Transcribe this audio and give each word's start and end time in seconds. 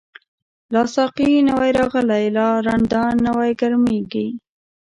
لا 0.73 0.81
ساقی 0.93 1.29
نوی 1.49 1.71
راغلی، 1.79 2.25
لا 2.35 2.47
رندان 2.65 3.13
نوی 3.27 3.51
گرمیږی 3.59 4.27